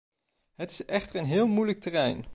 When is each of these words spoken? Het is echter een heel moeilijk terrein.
Het 0.55 0.71
is 0.71 0.85
echter 0.85 1.15
een 1.19 1.25
heel 1.25 1.47
moeilijk 1.47 1.79
terrein. 1.79 2.25